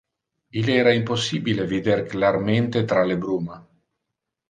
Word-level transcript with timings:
Il 0.59 0.67
era 0.71 0.91
impossibile 0.93 1.63
vider 1.67 2.05
clarmente 2.07 2.85
tra 2.85 3.03
le 3.03 3.19
bruma. 3.19 3.63